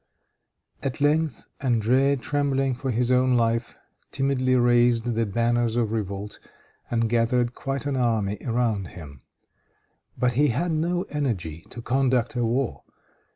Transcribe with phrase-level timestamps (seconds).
[0.81, 3.77] At length André, trembling for his own life,
[4.09, 6.39] timidly raised the banners of revolt,
[6.89, 9.21] and gathered quite an army around him.
[10.17, 12.83] But he had no energy to conduct a war.